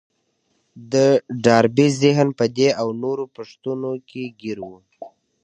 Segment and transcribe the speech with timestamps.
[0.93, 0.95] د
[1.45, 4.69] ډاربي ذهن په دې او نورو پوښتنو کې ګير و.